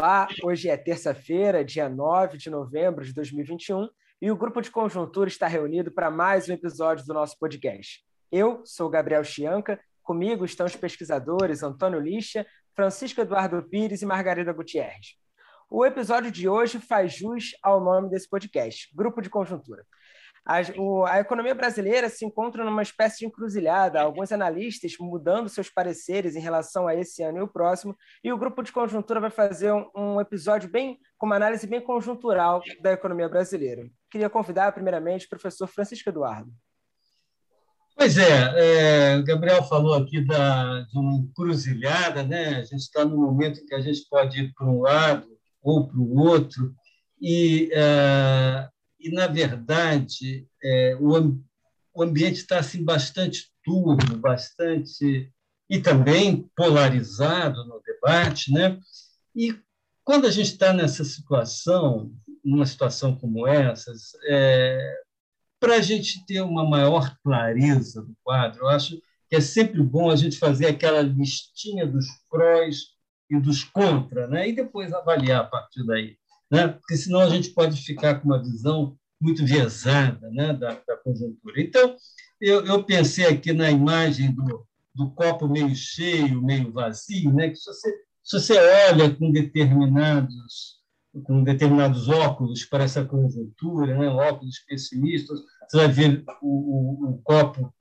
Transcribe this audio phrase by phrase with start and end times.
[0.00, 3.88] Olá, hoje é terça-feira, dia 9 de novembro de 2021,
[4.22, 8.04] e o grupo de conjuntura está reunido para mais um episódio do nosso podcast.
[8.30, 14.52] Eu sou Gabriel Chianca, comigo estão os pesquisadores Antônio Lixa, Francisco Eduardo Pires e Margarida
[14.52, 15.16] Gutierrez.
[15.68, 19.84] O episódio de hoje faz jus ao nome desse podcast, Grupo de Conjuntura.
[20.48, 25.68] A, o, a, economia brasileira se encontra numa espécie de encruzilhada, alguns analistas mudando seus
[25.68, 27.94] pareceres em relação a esse ano e o próximo,
[28.24, 31.82] e o grupo de conjuntura vai fazer um, um episódio bem com uma análise bem
[31.82, 33.90] conjuntural da economia brasileira.
[34.10, 36.50] Queria convidar, primeiramente, o professor Francisco Eduardo.
[37.94, 42.60] Pois é, é Gabriel falou aqui da, de uma encruzilhada, né?
[42.60, 45.28] a gente está no momento em que a gente pode ir para um lado
[45.62, 46.72] ou para o outro,
[47.20, 48.66] e é,
[49.00, 51.38] e, na verdade, é, o,
[51.94, 55.32] o ambiente está assim, bastante turvo, bastante.
[55.70, 58.52] e também polarizado no debate.
[58.52, 58.78] Né?
[59.34, 59.56] E
[60.04, 62.10] quando a gente está nessa situação,
[62.44, 63.92] numa situação como essa,
[64.28, 64.96] é,
[65.60, 70.10] para a gente ter uma maior clareza do quadro, eu acho que é sempre bom
[70.10, 72.96] a gente fazer aquela listinha dos prós
[73.30, 74.48] e dos contra, né?
[74.48, 76.17] e depois avaliar a partir daí
[76.50, 76.68] né?
[76.68, 80.52] porque senão a gente pode ficar com uma visão muito viesada né?
[80.52, 81.60] da, da conjuntura.
[81.60, 81.96] Então,
[82.40, 87.50] eu, eu, pensei aqui na imagem do, do copo meio cheio, meio vazio, né?
[87.50, 87.90] que se você,
[88.22, 90.78] se você olha com determinados
[91.24, 94.08] com determinados óculos para essa conjuntura, né?
[94.08, 97.72] óculos pessimistas, você vai ver o, o, o copo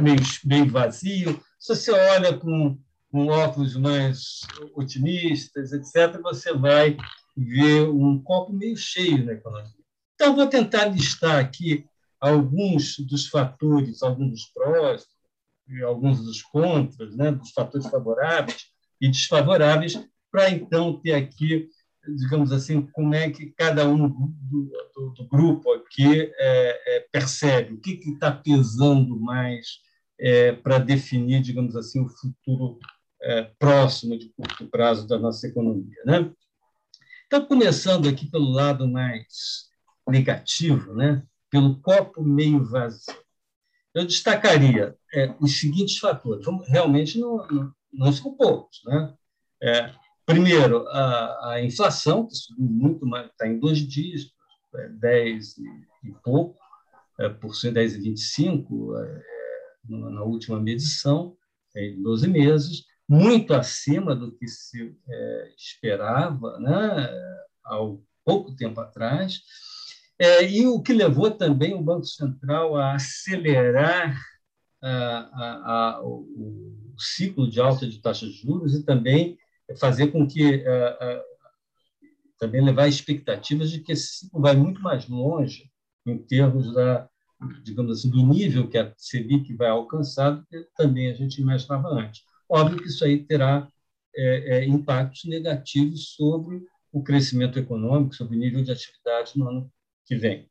[0.00, 1.40] meio, meio vazio.
[1.58, 2.78] Se você olha com,
[3.10, 4.40] com óculos mais
[4.74, 6.96] otimistas, etc., você vai
[7.36, 9.72] ver um copo meio cheio na economia.
[10.14, 11.86] Então, vou tentar listar aqui
[12.20, 15.06] alguns dos fatores, alguns dos prós,
[15.84, 18.66] alguns dos contras, né, dos fatores favoráveis
[19.00, 19.98] e desfavoráveis,
[20.30, 21.68] para então ter aqui,
[22.16, 27.74] digamos assim, como é que cada um do, do, do grupo aqui é, é, percebe,
[27.74, 29.80] o que está pesando mais
[30.18, 32.78] é, para definir, digamos assim, o futuro
[33.20, 36.02] é, próximo de curto prazo da nossa economia.
[36.04, 36.30] Né?
[37.34, 39.70] Então, começando aqui pelo lado mais
[40.06, 41.26] negativo, né?
[41.48, 43.16] pelo copo meio vazio,
[43.94, 46.44] eu destacaria é, os seguintes fatores.
[46.68, 48.82] Realmente não, não, não são poucos.
[48.84, 49.14] Né?
[49.62, 49.94] É,
[50.26, 54.34] primeiro, a, a, inflação, que subiu muito mais, está em dois dígitos,
[54.74, 55.62] é, 10 e,
[56.08, 56.58] e pouco,
[57.18, 59.22] é, por cento, 10,25 é,
[59.88, 61.34] na última medição,
[61.74, 67.10] é, em 12 meses muito acima do que se é, esperava né,
[67.62, 67.76] há
[68.24, 69.42] pouco tempo atrás,
[70.18, 74.18] é, e o que levou também o Banco Central a acelerar
[74.82, 79.36] a, a, a, o ciclo de alta de taxas de juros e também
[79.78, 80.64] fazer com que
[82.38, 85.70] também levar expectativas de que esse ciclo vai muito mais longe
[86.06, 87.08] em termos da
[87.62, 91.88] digamos assim do nível que a Selic vai alcançar do que também a gente imaginava
[91.88, 92.22] antes.
[92.52, 93.66] Óbvio que isso aí terá
[94.14, 99.72] é, é, impactos negativos sobre o crescimento econômico, sobre o nível de atividade no ano
[100.04, 100.42] que vem.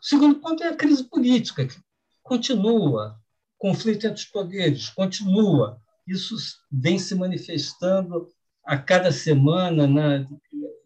[0.00, 1.74] O segundo ponto é a crise política, que
[2.22, 3.18] continua,
[3.58, 5.80] conflito entre os poderes continua.
[6.06, 6.36] Isso
[6.70, 8.28] vem se manifestando
[8.64, 10.28] a cada semana,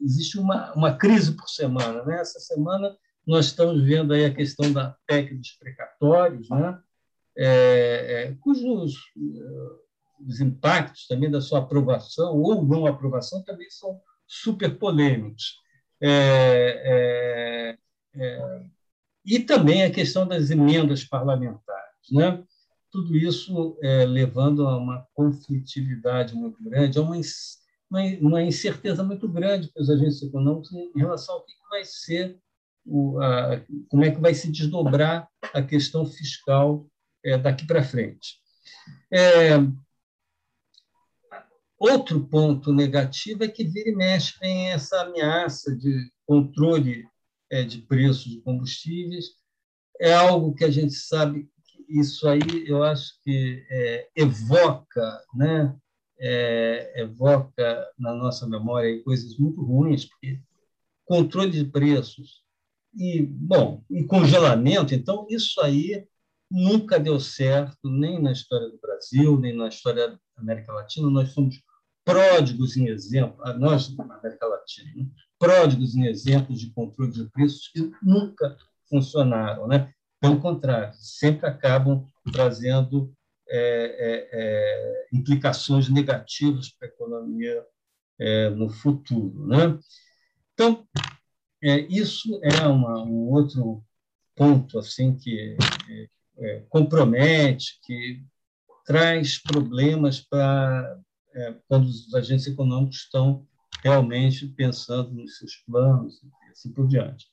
[0.00, 2.02] existe uma, uma crise por semana.
[2.02, 2.18] Né?
[2.18, 2.96] Essa semana
[3.26, 6.80] nós estamos vendo aí a questão da PEC dos precatórios, né?
[7.38, 7.48] É,
[8.28, 8.94] é, cujos
[10.24, 15.60] os impactos também da sua aprovação ou não aprovação também são super polêmicos.
[16.00, 17.76] É,
[18.14, 18.66] é, é,
[19.24, 22.10] e também a questão das emendas parlamentares.
[22.10, 22.42] Né?
[22.90, 27.16] Tudo isso é, levando a uma conflitividade muito grande, a uma,
[28.20, 32.38] uma, incerteza muito grande para os agentes econômicos em relação ao que vai ser,
[32.84, 36.86] o, a, como é que vai se desdobrar a questão fiscal
[37.24, 38.38] é, daqui para frente.
[39.12, 39.56] É,
[41.78, 47.06] Outro ponto negativo é que vira e mexe vem essa ameaça de controle
[47.50, 49.26] é, de preços de combustíveis.
[50.00, 55.76] É algo que a gente sabe que isso aí, eu acho que é, evoca, né?
[56.18, 60.40] É, evoca na nossa memória coisas muito ruins, porque
[61.04, 62.42] controle de preços
[62.94, 66.08] e bom e congelamento, então isso aí
[66.50, 71.10] nunca deu certo nem na história do Brasil nem na história da América Latina.
[71.10, 71.60] Nós somos
[72.06, 75.06] pródigos em exemplo, nós na América Latina, né?
[75.36, 78.56] pródigos em exemplos de controle de preços que nunca
[78.88, 79.92] funcionaram, né?
[80.20, 83.12] Pelo contrário, sempre acabam trazendo
[83.48, 87.64] é, é, é, implicações negativas para a economia
[88.18, 89.46] é, no futuro.
[89.46, 89.78] Né?
[90.54, 90.86] Então,
[91.62, 93.84] é, isso é uma, um outro
[94.34, 95.56] ponto assim que
[96.38, 98.22] é compromete, que
[98.84, 101.00] traz problemas para
[101.36, 103.46] é, quando os agentes econômicos estão
[103.82, 107.26] realmente pensando nos seus planos e assim por diante.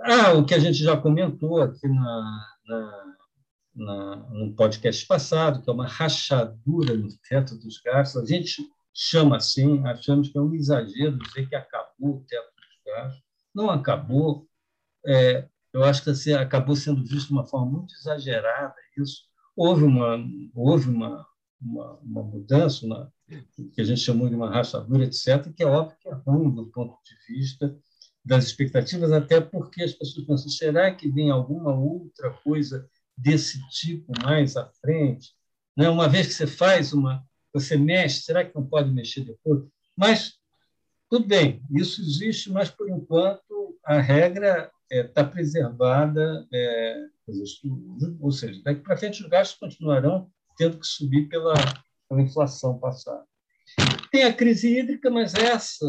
[0.00, 3.14] Ah, o que a gente já comentou aqui na, na,
[3.74, 8.62] na, no podcast passado, que é uma rachadura no teto dos gastos, a gente
[8.94, 13.22] chama assim, achamos que é um exagero dizer que acabou o teto dos gastos.
[13.54, 14.46] Não acabou.
[15.04, 19.24] É, eu acho que assim, acabou sendo visto de uma forma muito exagerada isso.
[19.56, 20.16] Houve uma,
[20.54, 21.26] houve uma,
[21.60, 23.12] uma, uma mudança, uma,
[23.74, 26.66] que a gente chamou de uma rachadura, etc., que é óbvio que é ruim do
[26.66, 27.76] ponto de vista
[28.24, 34.12] das expectativas, até porque as pessoas pensam, será que vem alguma outra coisa desse tipo
[34.22, 35.34] mais à frente?
[35.76, 35.88] Né?
[35.88, 39.64] Uma vez que você faz uma, você mexe, será que não pode mexer depois?
[39.96, 40.34] Mas,
[41.08, 47.06] tudo bem, isso existe, mas, por enquanto, a regra está é, tá preservada, é,
[48.20, 50.30] ou seja, daqui para frente os gastos continuarão
[50.60, 51.54] tendo que subir pela,
[52.06, 53.24] pela inflação passada.
[54.12, 55.86] Tem a crise hídrica, mas essa,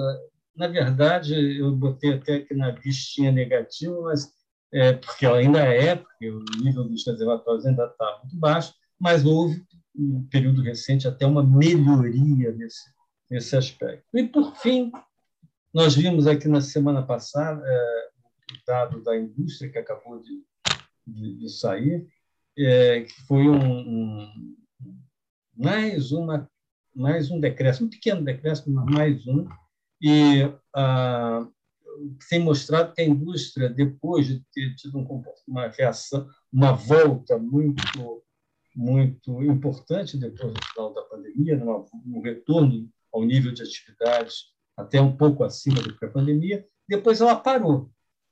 [0.56, 4.31] na verdade, eu botei até aqui na listinha negativa, mas
[4.73, 9.25] é, porque ela ainda é, porque o nível dos reservatórios ainda está muito baixo, mas
[9.25, 9.62] houve,
[9.94, 12.89] no período recente, até uma melhoria nesse,
[13.29, 14.06] nesse aspecto.
[14.13, 14.89] E, por fim,
[15.74, 18.09] nós vimos aqui na semana passada é,
[18.53, 20.41] o dado da indústria que acabou de,
[21.06, 22.07] de, de sair,
[22.57, 24.56] é, que foi um, um,
[25.62, 26.50] mais, uma,
[26.96, 29.48] mais um decréscimo, um pequeno decréscimo, mas mais um,
[30.02, 31.48] e ah,
[32.30, 38.24] tem mostrado que a indústria, depois de ter tido um, uma reação, uma volta muito,
[38.75, 41.62] muito importante depois do final da pandemia,
[42.06, 47.22] um retorno ao nível de atividades até um pouco acima do que a pandemia, depois
[47.22, 47.92] ela parou,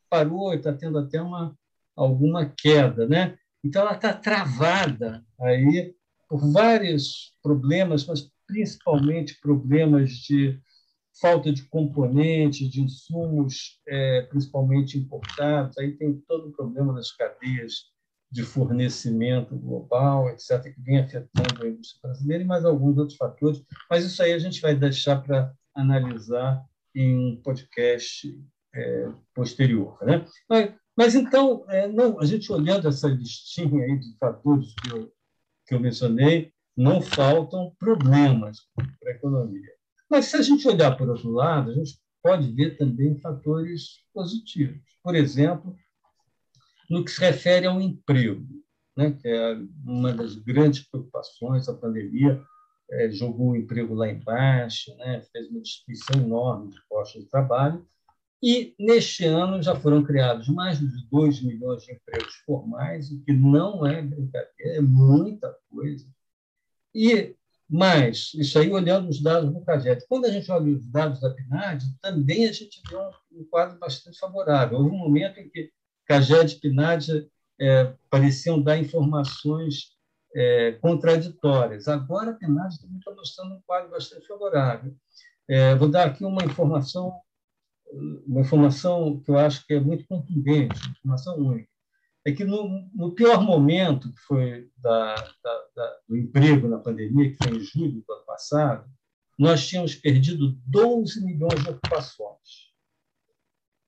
[0.09, 1.55] parou e está tendo até uma
[1.95, 3.37] alguma queda, né?
[3.63, 5.93] Então ela está travada aí
[6.29, 10.59] por vários problemas, mas principalmente problemas de
[11.19, 15.77] falta de componentes, de insumos, é, principalmente importados.
[15.77, 17.89] Aí tem todo o problema das cadeias
[18.31, 23.61] de fornecimento global, etc., que vem afetando a indústria brasileira e mais alguns outros fatores.
[23.89, 26.63] Mas isso aí a gente vai deixar para analisar
[26.95, 28.39] em um podcast
[28.73, 29.97] é, posterior.
[30.03, 30.25] Né?
[30.47, 35.11] Mas, mas então, é, não, a gente olhando essa listinha aí de fatores que eu
[35.69, 39.71] que eu mencionei, não faltam problemas para a economia.
[40.09, 44.81] Mas se a gente olhar por outro lado, a gente pode ver também fatores positivos.
[45.03, 45.75] Por exemplo,
[46.89, 48.43] no que se refere ao emprego,
[48.97, 52.41] né, que é uma das grandes preocupações da pandemia,
[52.91, 57.85] é, jogou o emprego lá embaixo, né, fez uma destruição enorme de postos de trabalho,
[58.41, 63.33] e, neste ano, já foram criados mais de 2 milhões de empregos formais, o que
[63.33, 66.07] não é brincadeira, é muita coisa.
[66.95, 67.35] E
[67.69, 70.05] mais, isso aí olhando os dados do CAGED.
[70.07, 74.17] Quando a gente olha os dados da PNAD, também a gente vê um, quadro bastante
[74.17, 74.79] favorável.
[74.79, 75.71] Houve um momento em que
[76.07, 77.29] CAGED e PNAD
[77.61, 79.97] é, pareciam dar informações
[80.33, 81.87] é, contraditórias.
[81.87, 84.95] Agora a PNAD está mostrando um quadro bastante favorável.
[85.47, 87.19] É, vou dar aqui uma informação
[87.91, 91.69] uma informação que eu acho que é muito contundente, uma informação única,
[92.25, 97.31] é que no, no pior momento, que foi da, da, da, do emprego na pandemia,
[97.31, 98.89] que foi em julho do ano passado,
[99.37, 102.69] nós tínhamos perdido 12 milhões de ocupações.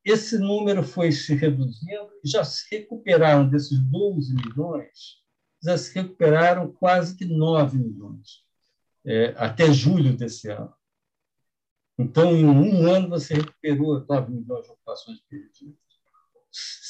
[0.03, 5.21] Esse número foi se reduzindo e já se recuperaram desses 12 milhões,
[5.61, 8.43] já se recuperaram quase que 9 milhões,
[9.05, 10.73] é, até julho desse ano.
[12.01, 15.79] Então, em um ano, você recuperou 9 milhões de ocupações perdidas.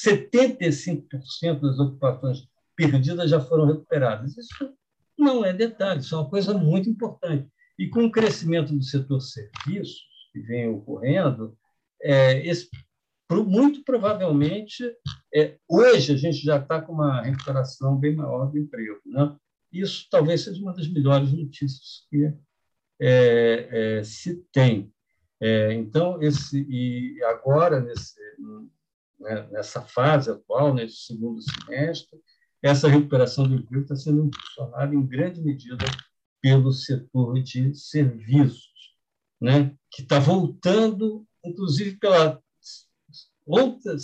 [0.03, 4.37] 75% das ocupações perdidas já foram recuperadas.
[4.37, 4.73] Isso
[5.17, 7.47] não é detalhe, isso é uma coisa muito importante.
[7.77, 10.01] E com o crescimento do setor serviços,
[10.31, 11.57] que vem ocorrendo,
[12.01, 12.69] é, esse,
[13.29, 14.83] muito provavelmente,
[15.33, 18.99] é, hoje a gente já está com uma recuperação bem maior do emprego.
[19.05, 19.35] Né?
[19.71, 22.33] Isso talvez seja uma das melhores notícias que
[22.99, 24.91] é, é, se tem.
[25.41, 28.15] É, então, esse, e agora, nesse,
[29.19, 32.19] né, nessa fase atual, nesse segundo semestre,
[32.61, 35.83] essa recuperação do emprego está sendo impulsionada em grande medida
[36.39, 38.95] pelo setor de serviços,
[39.41, 42.39] né, que está voltando, inclusive pela
[43.43, 43.95] outra,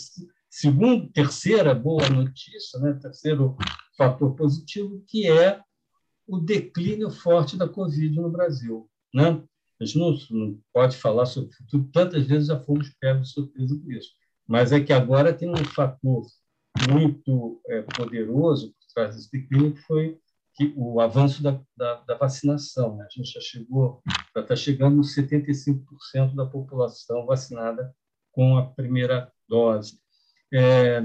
[0.50, 3.56] segunda, terceira boa notícia, né, terceiro
[3.96, 5.62] fator positivo, que é
[6.26, 8.90] o declínio forte da Covid no Brasil.
[9.14, 9.42] Né?
[9.80, 13.34] A gente não, não pode falar sobre o futuro, tantas vezes já fomos pegos de
[13.34, 14.10] surpresa por isso.
[14.48, 16.26] Mas é que agora tem um fator
[16.90, 20.18] muito é, poderoso por trás desse declínio, que foi
[20.56, 22.98] que o avanço da, da, da vacinação.
[22.98, 23.06] Né?
[23.06, 24.02] A gente já chegou,
[24.36, 27.94] já está chegando nos 75% da população vacinada
[28.32, 30.00] com a primeira dose.
[30.52, 31.04] É,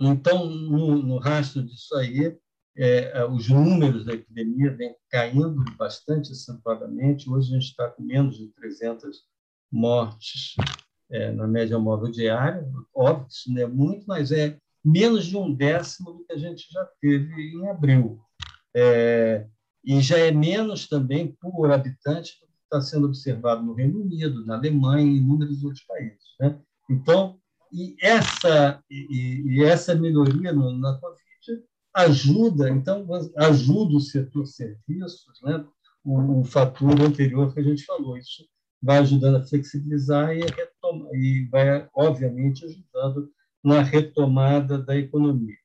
[0.00, 2.36] então, no, no rastro disso aí,
[2.76, 7.28] é, é, os números da epidemia vêm caindo bastante acentuadamente.
[7.28, 9.22] Hoje a gente está com menos de 300
[9.72, 10.54] mortes
[11.10, 12.68] é, na média móvel diária.
[12.94, 16.36] Óbvio que isso não é muito, mas é menos de um décimo do que a
[16.36, 18.20] gente já teve em abril.
[18.74, 19.46] É,
[19.82, 24.44] e já é menos também por habitante do que está sendo observado no Reino Unido,
[24.44, 26.34] na Alemanha e em inúmeros outros países.
[26.38, 26.60] Né?
[26.90, 27.38] Então,
[27.72, 30.98] e essa, e, e essa melhoria no, na
[31.96, 35.64] ajuda, então, ajuda o setor serviços, né?
[36.04, 38.16] o, o fator anterior que a gente falou.
[38.16, 38.46] Isso
[38.80, 43.32] vai ajudando a flexibilizar e, retoma, e vai, obviamente, ajudando
[43.64, 45.56] na retomada da economia.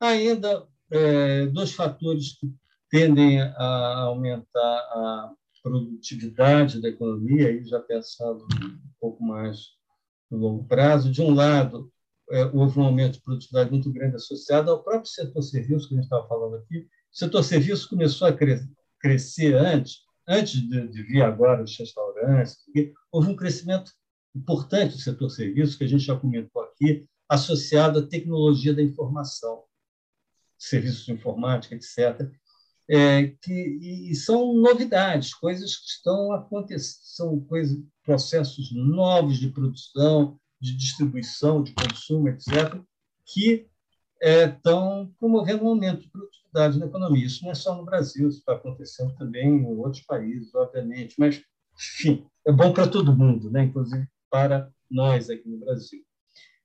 [0.00, 2.50] Ainda, é, dois fatores que
[2.90, 9.58] tendem a aumentar a produtividade da economia, aí já pensando um pouco mais
[10.30, 11.12] no longo prazo.
[11.12, 11.92] De um lado,
[12.30, 15.96] é, houve um aumento de produtividade muito grande associado ao próprio setor serviço, que a
[15.96, 16.78] gente estava falando aqui.
[16.78, 18.60] O setor serviço começou a cre
[19.00, 22.58] crescer antes, antes de, de vir agora os restaurantes,
[23.10, 23.90] houve um crescimento
[24.36, 29.64] importante do setor serviço, que a gente já comentou aqui, associado à tecnologia da informação,
[30.58, 32.30] serviços de informática, etc.,
[32.92, 33.52] é, que
[34.10, 41.62] e são novidades, coisas que estão acontecendo, são coisas, processos novos de produção, de distribuição,
[41.62, 42.80] de consumo, etc.,
[43.24, 43.66] que
[44.20, 47.24] é, estão promovendo um aumento de produtividade na economia.
[47.24, 51.42] Isso não é só no Brasil, isso está acontecendo também em outros países, obviamente, mas,
[51.74, 53.64] enfim, é bom para todo mundo, né?
[53.64, 56.04] inclusive para nós aqui no Brasil.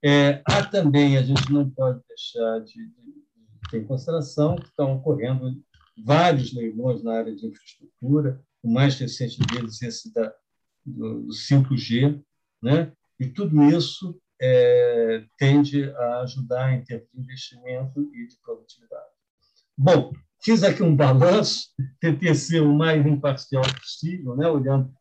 [0.03, 4.97] É, há também, a gente não pode deixar de, de ter em consideração que estão
[4.97, 5.63] ocorrendo
[6.03, 10.33] vários leilões na área de infraestrutura, o mais recente deles, esse da,
[10.85, 12.21] do, do 5G,
[12.61, 12.91] né?
[13.19, 19.05] E tudo isso é, tende a ajudar em termos de investimento e de produtividade.
[19.77, 21.69] Bom, fiz aqui um balanço,
[21.99, 24.93] tentei ser o mais imparcial possível, né, olhando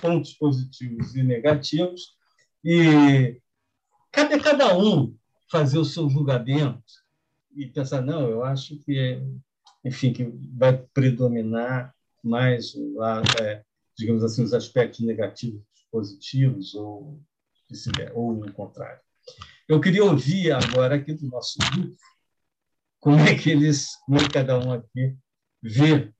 [0.00, 2.16] pontos positivos e negativos,
[2.64, 3.40] e
[4.12, 5.16] cabe a cada um
[5.50, 6.82] fazer o seu julgamento
[7.54, 9.20] e pensar, não, eu acho que,
[9.84, 12.74] enfim, que vai predominar mais,
[13.40, 13.64] é,
[13.96, 17.20] digamos assim, os aspectos negativos positivos ou
[18.14, 19.00] ou o contrário.
[19.68, 21.96] Eu queria ouvir agora aqui do nosso grupo
[22.98, 25.16] como é que eles, como é cada um aqui
[25.62, 26.12] vê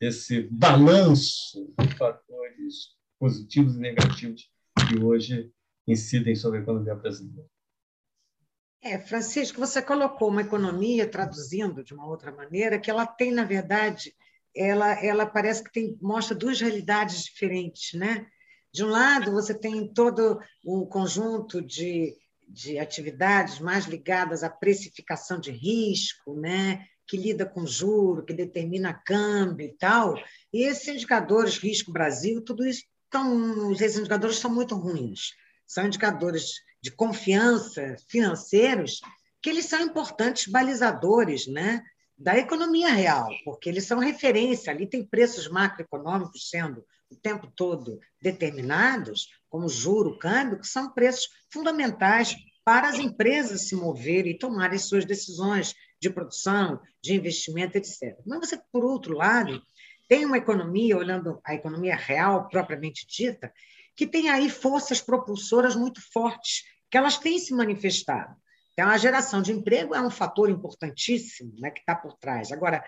[0.00, 4.50] esse balanço de fatores positivos e negativos
[4.88, 5.52] que hoje
[5.86, 7.48] incidem sobre a economia brasileira.
[8.82, 13.44] É, Francisco, você colocou uma economia, traduzindo de uma outra maneira, que ela tem, na
[13.44, 14.12] verdade,
[14.54, 18.26] ela, ela parece que tem, mostra duas realidades diferentes, né?
[18.72, 22.16] De um lado, você tem todo um conjunto de,
[22.48, 26.86] de atividades mais ligadas à precificação de risco, né?
[27.06, 30.16] que lida com juro, que determina câmbio e tal.
[30.52, 35.32] E esses indicadores, risco Brasil, tudo isso, tão, esses indicadores são muito ruins.
[35.66, 39.00] São indicadores de confiança financeiros
[39.42, 41.82] que eles são importantes balizadores né,
[42.16, 48.00] da economia real, porque eles são referência, ali tem preços macroeconômicos sendo o tempo todo
[48.20, 54.78] determinados, como juro, câmbio, que são preços fundamentais para as empresas se moverem e tomarem
[54.78, 58.18] suas decisões de produção, de investimento, etc.
[58.26, 59.62] Mas você, por outro lado,
[60.08, 63.52] tem uma economia, olhando a economia real propriamente dita,
[63.96, 68.34] que tem aí forças propulsoras muito fortes, que elas têm se manifestado.
[68.72, 72.50] Então, a geração de emprego é um fator importantíssimo né, que está por trás.
[72.52, 72.82] Agora,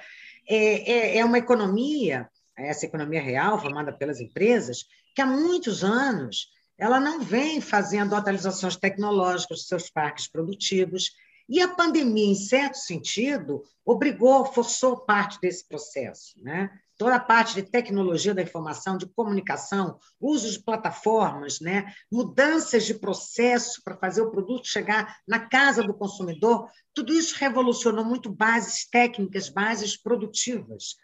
[0.49, 4.85] é, é, é uma economia essa economia real formada pelas empresas,
[5.15, 11.13] que há muitos anos ela não vem fazendo atualizações tecnológicas dos seus parques produtivos,
[11.49, 16.43] e a pandemia, em certo sentido, obrigou, forçou parte desse processo.
[16.43, 16.71] Né?
[16.97, 21.93] Toda a parte de tecnologia da informação, de comunicação, uso de plataformas, né?
[22.11, 28.05] mudanças de processo para fazer o produto chegar na casa do consumidor, tudo isso revolucionou
[28.05, 30.97] muito bases técnicas, bases produtivas.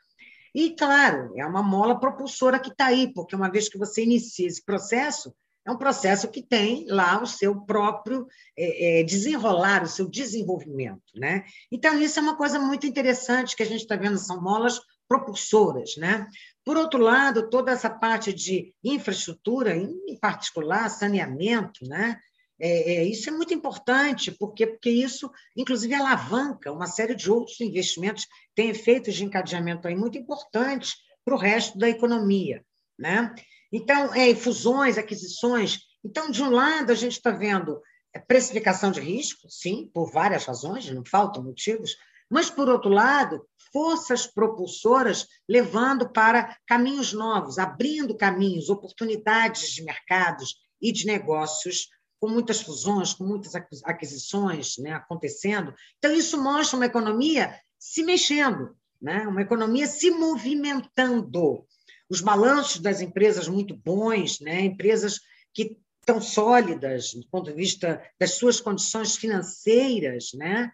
[0.55, 4.47] E, claro, é uma mola propulsora que está aí, porque uma vez que você inicia
[4.47, 5.35] esse processo,
[5.67, 8.27] é um processo que tem lá o seu próprio
[8.57, 11.03] é, é, desenrolar, o seu desenvolvimento.
[11.15, 11.45] Né?
[11.71, 15.97] Então, isso é uma coisa muito interessante que a gente está vendo, são molas propulsoras.
[15.97, 16.27] Né?
[16.65, 22.19] Por outro lado, toda essa parte de infraestrutura, em particular saneamento, né?
[22.61, 27.59] É, é, isso é muito importante, porque, porque isso, inclusive, alavanca uma série de outros
[27.61, 32.63] investimentos, tem efeitos de encadeamento aí muito importantes para o resto da economia.
[32.99, 33.35] Né?
[33.73, 35.79] Então, é, fusões, aquisições.
[36.05, 37.81] Então, de um lado, a gente está vendo
[38.27, 41.97] precificação de risco, sim, por várias razões, não faltam motivos,
[42.29, 50.57] mas, por outro lado, forças propulsoras levando para caminhos novos, abrindo caminhos, oportunidades de mercados
[50.81, 51.89] e de negócios
[52.21, 55.75] com muitas fusões, com muitas aquisições né, acontecendo.
[55.99, 59.27] Então, isso mostra uma economia se mexendo, né?
[59.27, 61.67] uma economia se movimentando.
[62.11, 64.61] Os balanços das empresas muito bons, né?
[64.61, 65.21] empresas
[65.55, 70.33] que estão sólidas do ponto de vista das suas condições financeiras.
[70.35, 70.71] Né?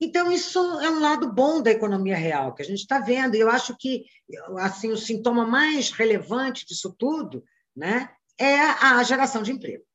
[0.00, 3.34] Então, isso é um lado bom da economia real, que a gente está vendo.
[3.34, 4.04] E eu acho que
[4.58, 7.42] assim, o sintoma mais relevante disso tudo
[7.74, 8.08] né,
[8.38, 9.89] é a geração de emprego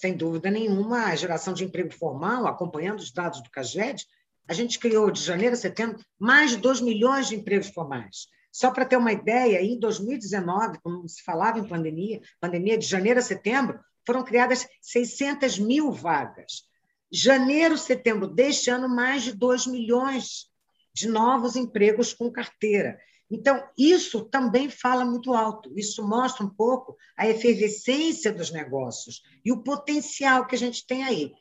[0.00, 4.06] sem dúvida nenhuma, a geração de emprego formal, acompanhando os dados do CAGED,
[4.46, 8.28] a gente criou de janeiro a setembro mais de 2 milhões de empregos formais.
[8.52, 13.18] Só para ter uma ideia, em 2019, como se falava em pandemia, pandemia de janeiro
[13.18, 16.62] a setembro, foram criadas 600 mil vagas.
[17.10, 20.46] Janeiro, setembro deste ano, mais de 2 milhões
[20.94, 22.98] de novos empregos com carteira.
[23.30, 29.52] Então, isso também fala muito alto, isso mostra um pouco a efervescência dos negócios e
[29.52, 31.32] o potencial que a gente tem aí.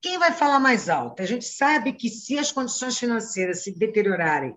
[0.00, 1.22] Quem vai falar mais alto?
[1.22, 4.56] A gente sabe que se as condições financeiras se deteriorarem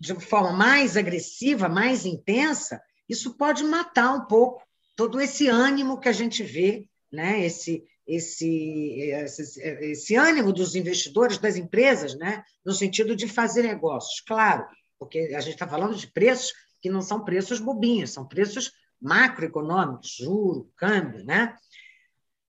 [0.00, 4.62] de forma mais agressiva, mais intensa, isso pode matar um pouco
[4.96, 7.44] todo esse ânimo que a gente vê, né?
[7.44, 12.42] esse, esse, esse, esse ânimo dos investidores, das empresas, né?
[12.64, 14.20] no sentido de fazer negócios.
[14.20, 14.66] Claro,
[14.98, 20.16] porque a gente está falando de preços que não são preços bobinhos, são preços macroeconômicos,
[20.18, 21.56] juro, câmbio, né?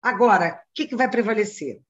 [0.01, 1.81] Agora, o que, que vai prevalecer?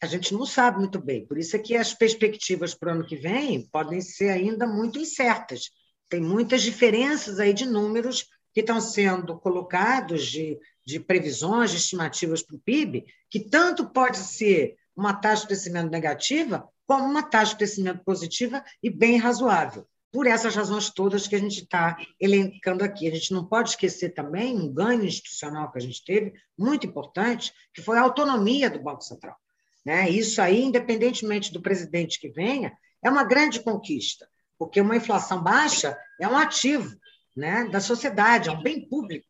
[0.00, 3.06] A gente não sabe muito bem, por isso é que as perspectivas para o ano
[3.06, 5.70] que vem podem ser ainda muito incertas.
[6.08, 12.42] Tem muitas diferenças aí de números que estão sendo colocados de, de previsões, de estimativas
[12.42, 17.52] para o PIB, que tanto pode ser uma taxa de crescimento negativa, como uma taxa
[17.52, 19.86] de crescimento positiva e bem razoável.
[20.10, 23.06] Por essas razões todas que a gente está elencando aqui.
[23.06, 27.52] A gente não pode esquecer também um ganho institucional que a gente teve, muito importante,
[27.74, 29.36] que foi a autonomia do Banco Central.
[29.84, 30.08] Né?
[30.08, 32.72] Isso aí, independentemente do presidente que venha,
[33.04, 34.26] é uma grande conquista,
[34.58, 36.96] porque uma inflação baixa é um ativo
[37.36, 39.26] né, da sociedade, é um bem público.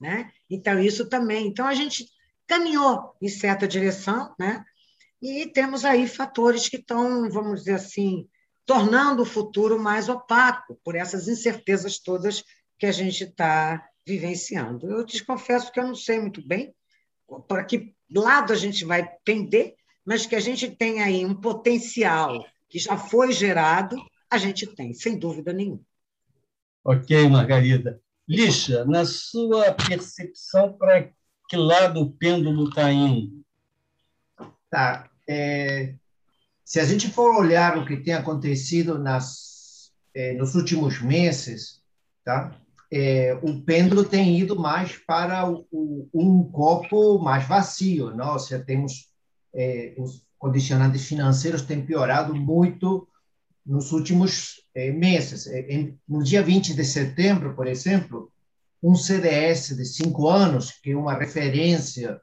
[0.00, 0.32] Né?
[0.48, 1.46] Então, isso também.
[1.46, 2.06] Então, a gente
[2.46, 4.64] caminhou em certa direção, né?
[5.22, 8.28] E temos aí fatores que estão, vamos dizer assim,
[8.66, 12.42] tornando o futuro mais opaco por essas incertezas todas
[12.76, 14.90] que a gente está vivenciando.
[14.90, 16.74] Eu te confesso que eu não sei muito bem
[17.46, 22.44] para que lado a gente vai pender, mas que a gente tem aí um potencial
[22.68, 23.96] que já foi gerado,
[24.28, 25.80] a gente tem, sem dúvida nenhuma.
[26.84, 28.02] Ok, Margarida.
[28.28, 31.12] Lixa, na sua percepção, para
[31.48, 33.44] que lado o pêndulo está indo?
[34.68, 35.94] Tá é,
[36.64, 41.82] se a gente for olhar o que tem acontecido nas, é, nos últimos meses,
[42.24, 42.54] tá?
[42.90, 48.34] É, o pêndulo tem ido mais para o, o, um copo mais vazio, não?
[48.34, 49.08] Ou seja, temos
[49.54, 53.08] é, os condicionantes financeiros têm piorado muito
[53.64, 55.46] nos últimos é, meses.
[55.46, 58.30] É, em, no dia 20 de setembro, por exemplo,
[58.82, 62.20] um CDS de cinco anos, que é uma referência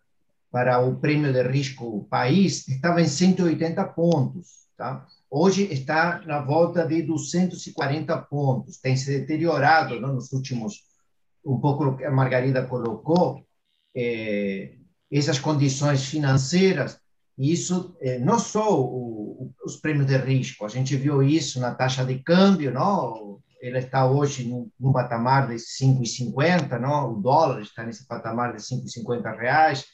[0.52, 5.06] para o prêmio de risco país estava em 180 pontos, tá?
[5.30, 8.80] Hoje está na volta de 240 pontos.
[8.80, 10.84] Tem se deteriorado não, nos últimos,
[11.46, 13.46] um pouco que a Margarida colocou,
[13.96, 14.74] é,
[15.12, 17.00] essas condições financeiras,
[17.38, 22.04] isso é, não só o, os prêmios de risco, a gente viu isso na taxa
[22.04, 23.40] de câmbio, não?
[23.62, 27.14] Ela está hoje num, num patamar de 5,50, não?
[27.14, 29.86] O dólar está nesse patamar de 5,50 reais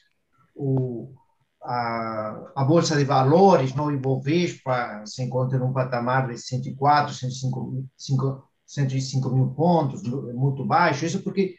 [0.56, 1.14] o,
[1.62, 9.30] a, a Bolsa de Valores, no Ibovespa, se encontra num patamar de 104, 105, 105
[9.30, 11.06] mil pontos, muito baixo.
[11.06, 11.56] Isso porque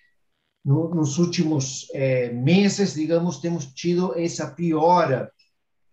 [0.65, 5.31] no, nos últimos é, meses, digamos, temos tido essa piora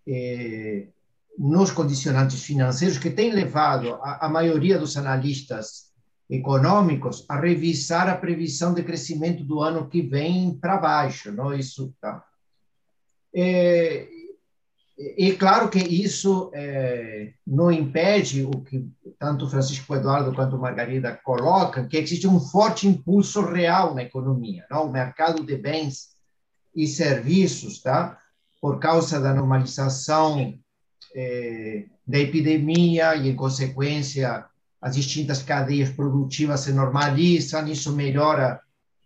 [0.08, 0.88] é,
[1.38, 5.92] nos condicionantes financeiros que tem levado a, a maioria dos analistas
[6.30, 11.94] econômicos a revisar a previsão de crescimento do ano que vem para baixo, não isso
[12.00, 12.24] tá?
[13.36, 14.08] É,
[15.18, 21.88] E claro que isso é, não impede o que tanto Francisco Eduardo quanto Margarida colocam,
[21.88, 24.88] que existe um forte impulso real na economia, não?
[24.88, 26.10] o mercado de bens
[26.76, 28.20] e serviços, tá?
[28.62, 30.58] por causa da normalização
[31.16, 34.46] é, da epidemia e, em consequência,
[34.82, 38.60] as distintas cadeias produtivas se normalizam, isso melhora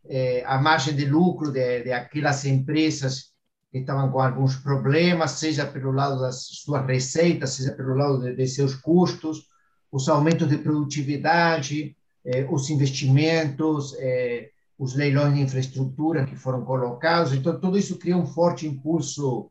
[0.05, 3.31] é, a margem de lucro de, de aquelas empresas
[3.71, 8.35] que estavam com alguns problemas, seja pelo lado das suas receitas, seja pelo lado de,
[8.35, 9.47] de seus custos,
[9.91, 17.33] os aumentos de produtividade, eh, os investimentos, eh, os leilões de infraestrutura que foram colocados.
[17.33, 19.49] Então, tudo isso cria um forte impulso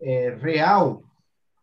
[0.00, 1.02] eh, real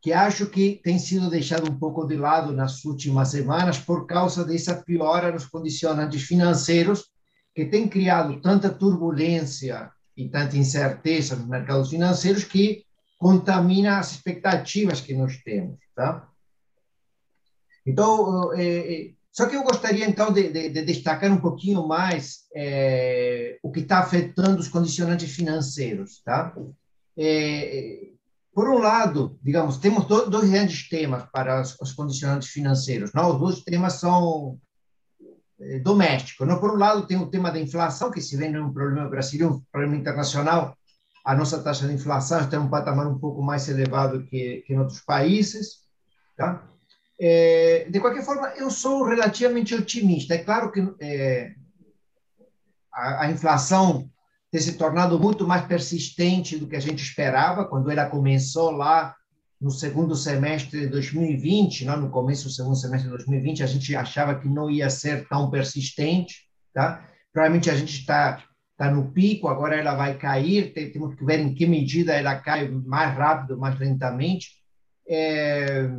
[0.02, 4.46] que acho que tem sido deixado um pouco de lado nas últimas semanas por causa
[4.46, 7.06] dessa piora nos condicionantes financeiros
[7.54, 12.84] que tem criado tanta turbulência e tanta incerteza nos mercados financeiros que
[13.18, 16.28] contamina as expectativas que nós temos, tá?
[17.86, 23.60] Então, é, só que eu gostaria então de, de, de destacar um pouquinho mais é,
[23.62, 26.56] o que está afetando os condicionantes financeiros, tá?
[27.18, 28.08] É,
[28.54, 33.34] por um lado, digamos, temos dois, grandes temas para os, condicionantes financeiros, não?
[33.34, 34.60] Os dois temas são
[35.84, 36.46] doméstico.
[36.46, 36.60] Não?
[36.60, 39.62] Por um lado, tem o tema da inflação, que se vê um problema brasileiro, um
[39.72, 40.78] problema internacional,
[41.28, 44.74] a nossa taxa de inflação está em um patamar um pouco mais elevado que, que
[44.74, 45.82] em outros países.
[46.38, 46.64] Tá?
[47.20, 50.36] É, de qualquer forma, eu sou relativamente otimista.
[50.36, 51.54] É claro que é,
[52.94, 54.10] a, a inflação
[54.50, 59.14] tem se tornado muito mais persistente do que a gente esperava quando ela começou lá
[59.60, 63.96] no segundo semestre de 2020, não, no começo do segundo semestre de 2020, a gente
[63.96, 66.44] achava que não ia ser tão persistente,
[66.74, 67.08] tá?
[67.34, 68.44] Provavelmente a gente está
[68.78, 72.70] tá no pico, agora ela vai cair, temos que ver em que medida ela cai
[72.70, 74.50] mais rápido, mais lentamente.
[75.10, 75.90] É,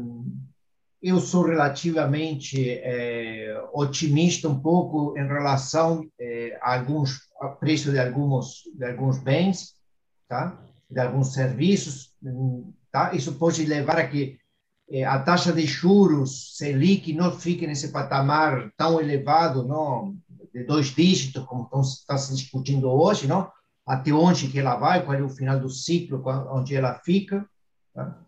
[1.03, 7.99] eu sou relativamente é, otimista um pouco em relação é, a alguns a preço de
[7.99, 9.75] alguns de alguns bens,
[10.29, 10.61] tá?
[10.91, 12.13] De alguns serviços,
[12.99, 13.15] Tá?
[13.15, 14.41] Isso pode levar a que
[14.91, 20.17] eh, a taxa de juros Selic não fique nesse patamar tão elevado, não,
[20.53, 23.49] de dois dígitos, como está se discutindo hoje, não?
[23.87, 27.49] até onde que ela vai, qual é o final do ciclo, onde ela fica.
[27.95, 28.19] Tá?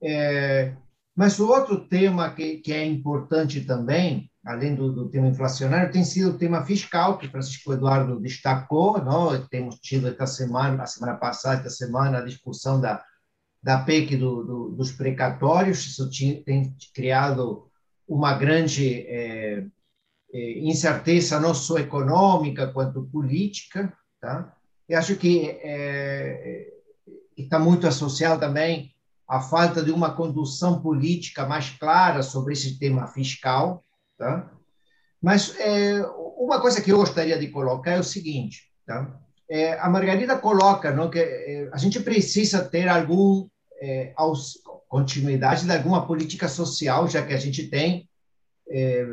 [0.00, 0.76] É,
[1.16, 6.04] mas o outro tema que, que é importante também, além do, do, tema inflacionário, tem
[6.04, 9.02] sido o tema fiscal, que Francisco Eduardo destacou.
[9.02, 9.44] Não?
[9.48, 13.02] Temos tido esta semana, a semana passada, esta semana, a discussão da
[13.64, 16.10] da PEC do, do, dos precatórios, isso
[16.44, 17.66] tem criado
[18.06, 19.64] uma grande é,
[20.34, 24.54] é, incerteza não só econômica quanto política, tá?
[24.86, 26.74] E acho que é,
[27.38, 28.92] está muito associado também
[29.26, 33.82] à falta de uma condução política mais clara sobre esse tema fiscal,
[34.18, 34.52] tá?
[35.22, 36.02] Mas é,
[36.36, 39.18] uma coisa que eu gostaria de colocar é o seguinte, tá?
[39.48, 43.48] É, a Margarida coloca não, que é, a gente precisa ter algum
[43.84, 48.08] é, aos, continuidade de alguma política social, já que a gente tem
[48.70, 49.04] é,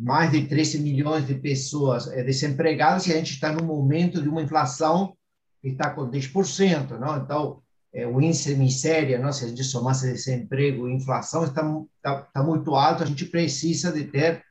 [0.00, 4.28] mais de 13 milhões de pessoas é, desempregadas e a gente está no momento de
[4.28, 5.14] uma inflação
[5.60, 6.98] que está com 10%.
[6.98, 7.18] Não?
[7.18, 9.32] Então, é, o índice de miséria, não?
[9.32, 11.62] se a gente somasse desemprego e inflação, está,
[11.96, 14.42] está, está muito alto, a gente precisa de ter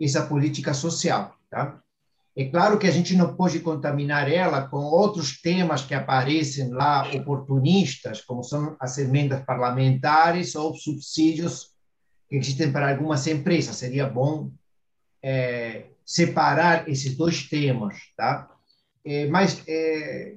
[0.00, 1.36] essa política social.
[1.50, 1.78] Tá?
[2.38, 7.10] É claro que a gente não pode contaminar ela com outros temas que aparecem lá
[7.14, 11.70] oportunistas, como são as emendas parlamentares ou subsídios
[12.28, 13.76] que existem para algumas empresas.
[13.76, 14.50] Seria bom
[15.22, 18.50] é, separar esses dois temas, tá?
[19.02, 20.36] É, mas é,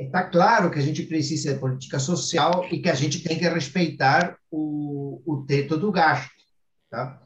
[0.00, 3.48] está claro que a gente precisa de política social e que a gente tem que
[3.48, 6.32] respeitar o, o teto do gasto,
[6.90, 7.22] tá?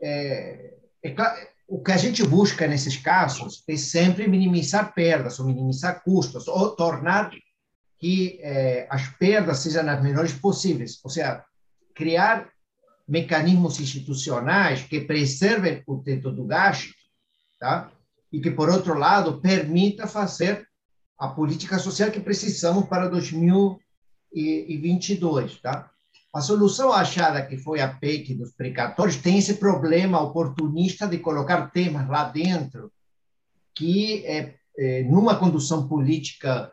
[0.00, 5.46] É, é claro, o que a gente busca nesses casos é sempre minimizar perdas ou
[5.46, 7.30] minimizar custos ou tornar
[7.96, 11.44] que eh, as perdas sejam as menores possíveis, ou seja,
[11.94, 12.50] criar
[13.06, 16.92] mecanismos institucionais que preservem o teto do gasto,
[17.60, 17.92] tá?
[18.32, 20.66] E que por outro lado permita fazer
[21.16, 25.88] a política social que precisamos para 2022, tá?
[26.32, 31.70] A solução achada, que foi a PEC dos precatórios, tem esse problema oportunista de colocar
[31.70, 32.92] temas lá dentro
[33.74, 36.70] que, é, é, numa condução política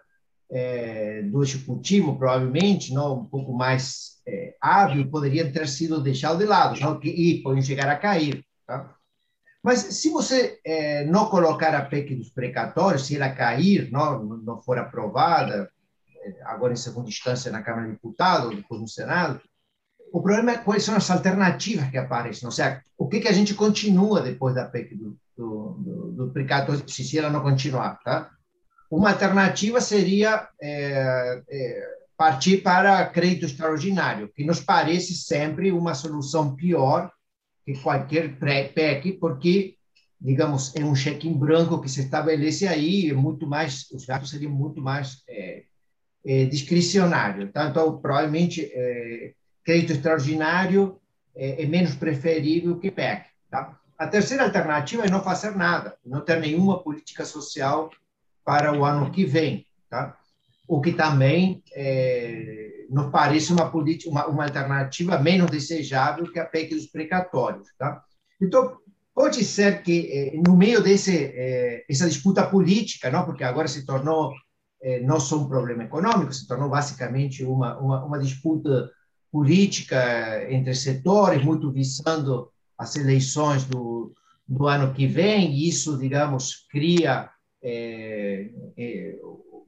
[0.49, 6.45] é, do executivo, provavelmente, não um pouco mais é, hábil, poderiam ter sido deixados de
[6.45, 8.45] lado, não, que, e podem chegar a cair.
[8.65, 8.95] Tá?
[9.63, 14.61] Mas se você é, não colocar a PEC dos precatórios, se ela cair, não, não
[14.61, 15.67] for aprovada,
[16.43, 19.41] agora em segunda instância na Câmara de Deputados, depois no Senado.
[20.17, 23.31] O problema é quais são as alternativas que aparecem, ou seja, o que, que a
[23.31, 28.31] gente continua depois da PEC do, do, do, do se ela não continuar, tá?
[28.89, 36.55] Uma alternativa seria é, é, partir para crédito extraordinário, que nos parece sempre uma solução
[36.55, 37.11] pior
[37.63, 39.75] que qualquer PEC, porque,
[40.19, 44.31] digamos, é um cheque em branco que se estabelece aí, é muito mais, os gastos
[44.31, 45.65] seriam muito mais é,
[46.25, 47.47] é, discricionários.
[47.47, 49.33] Então, provavelmente, é,
[49.67, 50.97] crédito extraordinário
[51.35, 53.25] é, é, menos preferível que PEC.
[53.51, 53.77] Tá?
[53.97, 57.91] A terceira alternativa é não fazer nada, não ter nenhuma política social
[58.45, 60.17] para o ano que vem, tá?
[60.65, 66.45] O que também é, nos parece uma política, uma, uma alternativa menos desejável que a
[66.45, 68.01] PEC dos precatórios, tá?
[68.41, 68.77] Então
[69.13, 73.25] pode ser que é, no meio desse é, essa disputa política, não?
[73.25, 74.33] Porque agora se tornou
[74.81, 78.89] é, não só um problema econômico, se tornou basicamente uma uma, uma disputa
[79.31, 84.13] política entre setores, muito visando as eleições do,
[84.47, 87.29] do ano que vem, e isso, digamos, cria
[87.61, 89.19] é, é,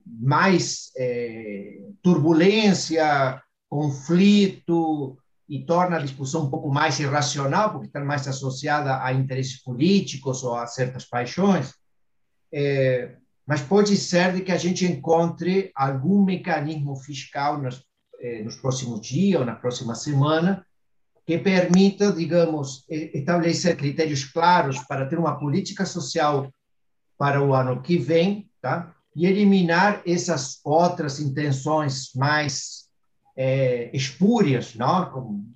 [0.06, 5.18] mais é, turbulência, conflito,
[5.48, 10.44] e torna a discussão um pouco mais irracional, porque está mais associada a interesses políticos
[10.44, 11.74] ou a certas paixões.
[13.48, 17.84] Mas pode ser de que a gente encontre algum mecanismo fiscal nos,
[18.20, 20.66] é, nos próximos dias ou na próxima semana
[21.26, 26.52] que permita, digamos, estabelecer critérios claros para ter uma política social
[27.20, 28.96] para o ano que vem, tá?
[29.16, 32.90] E eliminar essas outras intenções mais
[33.38, 35.12] é, espúrias, não?
[35.12, 35.54] Como,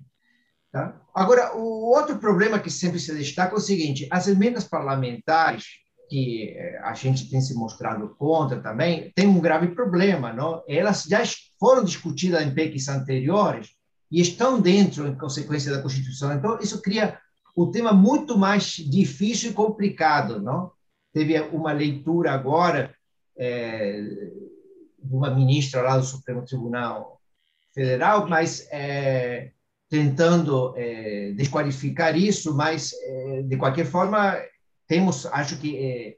[0.70, 1.00] tá?
[1.12, 5.64] Agora, o outro problema que sempre se destaca é o seguinte: as emendas parlamentares
[6.08, 10.62] que é, a gente tem se mostrado contra também tem um grave problema, não?
[10.68, 11.22] Elas já
[11.58, 13.70] foram discutidas em PECs anteriores
[14.10, 16.32] e estão dentro, em consequência da Constituição.
[16.32, 17.18] Então, isso cria
[17.56, 20.70] um tema muito mais difícil e complicado, não?
[21.12, 22.94] Teve uma leitura agora
[23.36, 24.02] é,
[25.02, 27.20] de uma ministra lá do Supremo Tribunal
[27.72, 29.50] Federal, mas é,
[29.88, 32.92] tentando é, desqualificar isso, mas
[33.46, 34.36] de qualquer forma
[34.94, 36.16] temos, acho que é,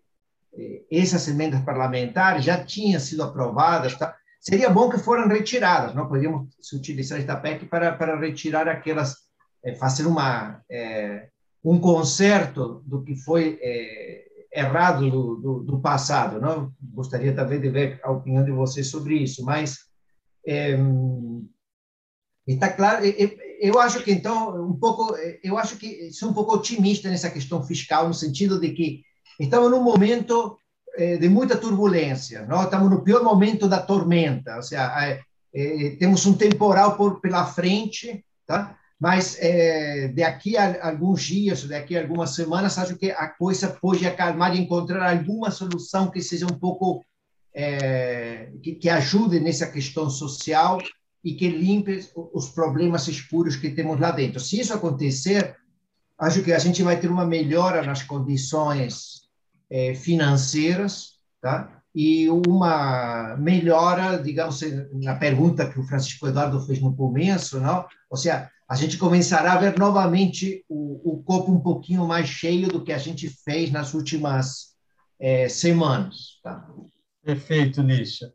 [0.54, 4.14] é, essas emendas parlamentares já tinham sido aprovadas, tá?
[4.40, 9.16] Seria bom que foram retiradas, não podíamos utilizar esta PEC para para retirar aquelas,
[9.80, 10.62] fazer uma
[11.64, 13.58] um conserto do que foi
[14.54, 16.40] errado do, do, do, passado.
[16.40, 19.78] Não gostaria também de ver a opinião de vocês sobre isso, mas
[20.46, 20.76] é,
[22.54, 23.04] está claro.
[23.60, 27.62] Eu, acho que então um pouco, eu acho que sou um pouco otimista nessa questão
[27.62, 29.02] fiscal no sentido de que
[29.40, 30.58] estamos num momento
[30.96, 32.64] é, de muita turbulência, não?
[32.64, 35.20] Estamos no pior momento da tormenta, ou seja, é,
[35.54, 38.76] é, temos um temporal por pela frente, tá?
[38.98, 44.06] mas é, daqui a alguns dias, daqui a algumas semanas, acho que a coisa pode
[44.06, 47.04] acalmar e encontrar alguma solução que seja um pouco
[47.54, 50.78] é, que, que, ajude nessa questão social
[51.26, 54.38] e que limpe os problemas escuros que temos lá dentro.
[54.38, 55.56] Se isso acontecer,
[56.16, 59.22] acho que a gente vai ter uma melhora nas condições
[59.68, 61.82] é, financeiras, tá?
[61.92, 64.60] E uma melhora, digamos,
[64.92, 67.84] na pergunta que o Francisco Eduardo fez no começo, não?
[68.08, 72.68] Ou seja, a gente começará a ver novamente o, o copo um pouquinho mais cheio
[72.68, 74.76] do que a gente fez nas últimas
[75.18, 76.38] é, semanas.
[76.40, 76.68] Tá?
[77.24, 78.32] Perfeito, Lícia.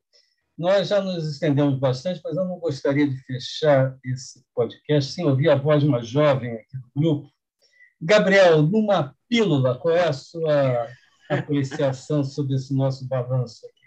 [0.58, 5.50] Nós já nos estendemos bastante, mas eu não gostaria de fechar esse podcast sem ouvir
[5.50, 7.30] a voz de uma jovem aqui do grupo.
[8.00, 10.88] Gabriel, numa pílula, qual é a sua
[11.30, 13.82] apreciação sobre esse nosso balanço aqui?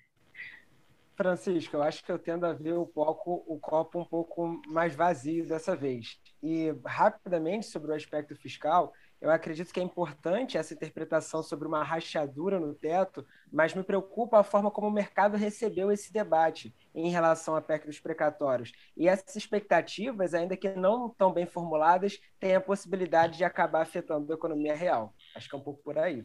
[1.17, 4.95] Francisco, eu acho que eu tendo a ver o copo, o copo um pouco mais
[4.95, 6.19] vazio dessa vez.
[6.43, 8.93] E, rapidamente, sobre o aspecto fiscal,
[9.25, 14.39] eu acredito que é importante essa interpretação sobre uma rachadura no teto, mas me preocupa
[14.39, 18.73] a forma como o mercado recebeu esse debate em relação à PEC dos precatórios.
[18.95, 24.31] E essas expectativas, ainda que não tão bem formuladas, têm a possibilidade de acabar afetando
[24.31, 25.15] a economia real.
[25.35, 26.23] Acho que é um pouco por aí.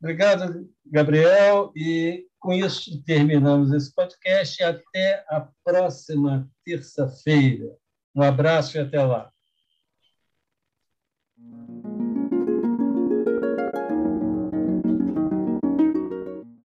[0.00, 1.72] Obrigado, Gabriel.
[1.74, 4.62] E com isso terminamos esse podcast.
[4.62, 7.76] Até a próxima terça-feira.
[8.14, 9.32] Um abraço e até lá.